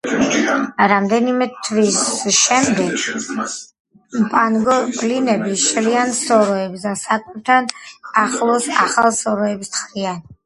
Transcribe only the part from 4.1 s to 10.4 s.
პანგოლინები შლიან სოროებს და საკვებთან ახლოს ახალ სოროებს თხრიან.